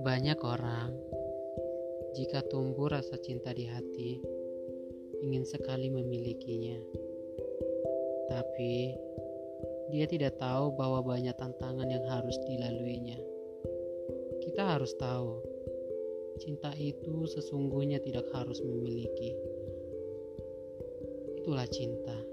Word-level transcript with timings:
Banyak 0.00 0.40
orang, 0.40 0.96
jika 2.16 2.40
tumbuh 2.48 2.88
rasa 2.88 3.20
cinta 3.20 3.52
di 3.52 3.68
hati, 3.68 4.16
ingin 5.20 5.44
sekali 5.44 5.92
memilikinya. 5.92 6.80
Tapi, 8.32 8.96
dia 9.92 10.08
tidak 10.08 10.40
tahu 10.40 10.72
bahwa 10.72 11.04
banyak 11.04 11.36
tantangan 11.36 11.84
yang 11.84 12.00
harus 12.08 12.32
dilaluinya. 12.48 13.20
Kita 14.40 14.72
harus 14.72 14.96
tahu, 14.96 15.44
cinta 16.40 16.72
itu 16.80 17.28
sesungguhnya 17.28 18.00
tidak 18.00 18.24
harus 18.32 18.64
memiliki. 18.64 19.36
Itulah 21.44 21.68
cinta. 21.68 22.29